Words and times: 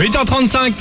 8h35 0.00 0.72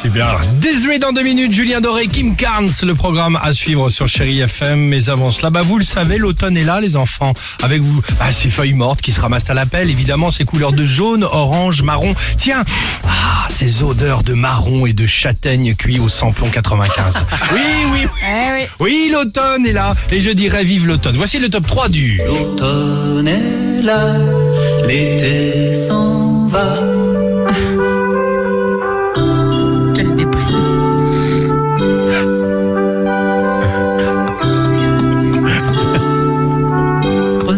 Super. 0.00 0.40
Désolé 0.54 0.98
dans 0.98 1.12
deux 1.12 1.22
minutes, 1.22 1.52
Julien 1.52 1.80
Doré, 1.80 2.06
Kim 2.06 2.34
Carnes, 2.34 2.70
le 2.82 2.94
programme 2.94 3.38
à 3.40 3.52
suivre 3.52 3.88
sur 3.90 4.08
Chéri 4.08 4.40
FM. 4.40 4.88
Mais 4.88 5.10
avant 5.10 5.30
cela, 5.30 5.50
bah 5.50 5.60
vous 5.62 5.78
le 5.78 5.84
savez, 5.84 6.16
l'automne 6.18 6.56
est 6.56 6.64
là, 6.64 6.80
les 6.80 6.96
enfants. 6.96 7.34
Avec 7.62 7.82
vous, 7.82 8.00
bah, 8.18 8.32
ces 8.32 8.48
feuilles 8.50 8.72
mortes 8.72 9.00
qui 9.02 9.12
se 9.12 9.20
ramassent 9.20 9.48
à 9.50 9.54
la 9.54 9.66
pelle, 9.66 9.90
évidemment, 9.90 10.30
ces 10.30 10.44
couleurs 10.44 10.72
de 10.72 10.84
jaune, 10.86 11.22
orange, 11.22 11.82
marron. 11.82 12.14
Tiens, 12.36 12.64
ah, 13.04 13.46
ces 13.50 13.84
odeurs 13.84 14.22
de 14.22 14.32
marron 14.32 14.86
et 14.86 14.92
de 14.94 15.06
châtaigne 15.06 15.74
cuit 15.74 16.00
au 16.00 16.08
samplon 16.08 16.48
95. 16.48 17.26
Oui, 17.52 17.60
oui, 17.92 18.06
Eh 18.26 18.52
oui. 18.54 18.66
oui, 18.80 19.10
l'automne 19.12 19.66
est 19.66 19.72
là. 19.72 19.94
Et 20.10 20.18
je 20.20 20.30
dirais 20.30 20.64
vive 20.64 20.86
l'automne. 20.86 21.16
Voici 21.16 21.38
le 21.38 21.48
top 21.50 21.66
3 21.66 21.88
du... 21.90 22.20
L'automne 22.26 23.28
est 23.28 23.82
là, 23.82 24.16
l'été 24.88 25.61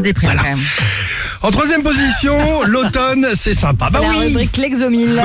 Déprime 0.04 0.34
quand 0.36 0.42
même. 0.42 0.58
En 1.44 1.50
troisième 1.50 1.82
position, 1.82 2.62
l'automne, 2.66 3.26
c'est 3.34 3.52
sympa. 3.52 3.90
Bah 3.92 4.00
la 4.00 4.08
oui, 4.08 4.28
rubrique 4.28 4.56
Lexomil. 4.56 5.22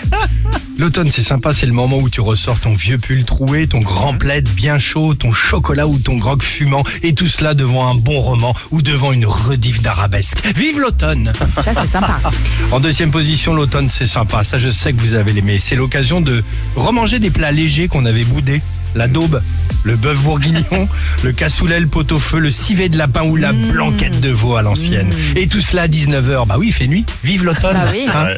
L'automne, 0.78 1.10
c'est 1.10 1.22
sympa, 1.22 1.54
c'est 1.54 1.64
le 1.64 1.72
moment 1.72 1.96
où 1.96 2.10
tu 2.10 2.20
ressors 2.20 2.60
ton 2.60 2.74
vieux 2.74 2.98
pull 2.98 3.24
troué, 3.24 3.66
ton 3.66 3.80
grand 3.80 4.12
plaid 4.12 4.46
bien 4.50 4.78
chaud, 4.78 5.14
ton 5.14 5.32
chocolat 5.32 5.86
ou 5.86 5.98
ton 5.98 6.18
grog 6.18 6.42
fumant, 6.42 6.84
et 7.02 7.14
tout 7.14 7.28
cela 7.28 7.54
devant 7.54 7.88
un 7.88 7.94
bon 7.94 8.20
roman 8.20 8.54
ou 8.70 8.82
devant 8.82 9.12
une 9.12 9.24
rediff 9.24 9.80
d'arabesque. 9.80 10.46
Vive 10.54 10.78
l'automne 10.78 11.32
Ça, 11.64 11.72
c'est 11.72 11.88
sympa. 11.88 12.20
En 12.72 12.80
deuxième 12.80 13.10
position, 13.10 13.54
l'automne, 13.54 13.88
c'est 13.88 14.06
sympa, 14.06 14.44
ça 14.44 14.58
je 14.58 14.68
sais 14.68 14.92
que 14.92 15.00
vous 15.00 15.14
avez 15.14 15.32
l'aimé. 15.32 15.56
C'est 15.58 15.76
l'occasion 15.76 16.20
de 16.20 16.44
remanger 16.74 17.18
des 17.18 17.30
plats 17.30 17.52
légers 17.52 17.88
qu'on 17.88 18.04
avait 18.04 18.24
boudés. 18.24 18.60
La 18.94 19.08
daube, 19.08 19.42
le 19.84 19.94
bœuf 19.94 20.22
bourguignon, 20.22 20.88
le 21.22 21.32
cassoulet, 21.32 21.80
le 21.80 21.86
pot-au-feu, 21.86 22.38
le 22.38 22.50
civet 22.50 22.88
de 22.88 22.96
lapin 22.96 23.24
ou 23.24 23.36
la 23.36 23.52
blanquette 23.52 24.20
de 24.20 24.30
veau 24.30 24.56
à 24.56 24.62
l'ancienne. 24.62 25.12
Et 25.36 25.45
tout 25.46 25.60
cela 25.60 25.82
à 25.82 25.88
19h. 25.88 26.46
Bah 26.46 26.56
oui, 26.58 26.68
il 26.68 26.72
fait 26.72 26.86
nuit. 26.86 27.04
Vive 27.24 27.44
l'automne. 27.44 27.74
Bah 27.76 27.88
oui. 27.92 28.06
Hein 28.14 28.28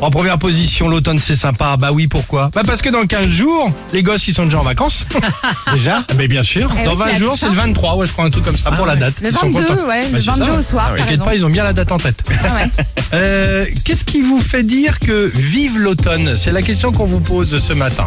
en 0.00 0.10
première 0.10 0.38
position, 0.38 0.88
l'automne 0.88 1.20
c'est 1.20 1.36
sympa. 1.36 1.76
Bah 1.78 1.90
oui, 1.92 2.06
pourquoi 2.06 2.50
Bah 2.54 2.62
parce 2.66 2.80
que 2.82 2.88
dans 2.88 3.06
15 3.06 3.26
jours, 3.28 3.70
les 3.92 4.02
gosses 4.02 4.26
ils 4.28 4.34
sont 4.34 4.44
déjà 4.44 4.58
en 4.58 4.62
vacances. 4.62 5.06
déjà 5.72 6.04
Mais 6.16 6.28
bien 6.28 6.42
sûr. 6.42 6.70
Eh 6.80 6.84
dans 6.84 6.92
oui, 6.92 6.98
20 6.98 7.04
c'est 7.04 7.10
à 7.14 7.18
jours, 7.18 7.34
c'est 7.38 7.48
le 7.48 7.54
23, 7.54 7.96
ouais, 7.96 8.06
je 8.06 8.12
crois 8.12 8.24
un 8.24 8.30
truc 8.30 8.44
comme 8.44 8.56
ça 8.56 8.70
pour 8.72 8.86
la 8.86 8.96
date. 8.96 9.14
Le 9.20 9.28
Ils 9.30 9.34
sont 9.34 9.50
22, 9.50 9.66
contents. 9.66 9.86
ouais, 9.86 10.02
Bah, 10.02 10.08
le 10.12 10.20
c'est 10.20 10.26
ça, 10.26 10.32
22 10.32 10.52
au 10.58 10.62
soir, 10.62 10.86
Ah, 10.88 10.96
T'inquiète 10.96 11.08
raison. 11.10 11.24
pas, 11.24 11.34
ils 11.34 11.44
ont 11.44 11.50
bien 11.50 11.64
la 11.64 11.72
date 11.72 11.92
en 11.92 11.98
tête. 11.98 12.22
Ah 12.44 12.54
ouais. 12.54 12.70
Euh, 13.12 13.66
Qu'est-ce 13.84 14.04
qui 14.04 14.22
vous 14.22 14.38
fait 14.38 14.62
dire 14.62 15.00
que 15.00 15.28
vive 15.34 15.78
l'automne? 15.80 16.30
C'est 16.36 16.52
la 16.52 16.62
question 16.62 16.92
qu'on 16.92 17.06
vous 17.06 17.18
pose 17.18 17.58
ce 17.58 17.72
matin. 17.72 18.06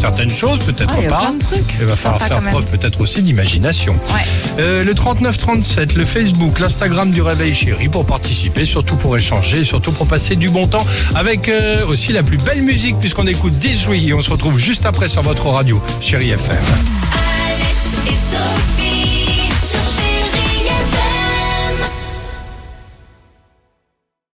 Certaines 0.00 0.30
choses, 0.30 0.60
peut-être 0.60 0.94
Ah, 0.96 1.08
pas. 1.08 1.20
plein 1.22 1.32
de 1.32 1.38
trucs. 1.40 1.58
Il 1.80 1.86
va 1.86 1.96
falloir 1.96 2.22
faire 2.22 2.38
preuve 2.38 2.64
peut-être 2.66 3.00
aussi 3.00 3.22
d'imagination. 3.22 3.94
Ouais. 3.94 4.24
Euh, 4.60 4.84
le 4.84 4.94
3937, 4.94 5.94
le 5.96 6.04
Facebook, 6.04 6.60
l'Instagram 6.60 7.10
du 7.10 7.20
Réveil 7.20 7.52
Chéri 7.52 7.88
pour 7.94 8.06
participer, 8.06 8.66
surtout 8.66 8.96
pour 8.96 9.16
échanger, 9.16 9.64
surtout 9.64 9.92
pour 9.92 10.08
passer 10.08 10.34
du 10.34 10.48
bon 10.48 10.66
temps 10.66 10.84
avec 11.14 11.48
euh, 11.48 11.86
aussi 11.86 12.12
la 12.12 12.24
plus 12.24 12.38
belle 12.38 12.62
musique 12.62 12.98
puisqu'on 12.98 13.28
écoute 13.28 13.52
Disney 13.52 14.06
et 14.06 14.12
on 14.12 14.20
se 14.20 14.30
retrouve 14.30 14.58
juste 14.58 14.84
après 14.84 15.06
sur 15.06 15.22
votre 15.22 15.46
radio 15.46 15.80
Chéri 16.02 16.30
FM. 16.30 17.23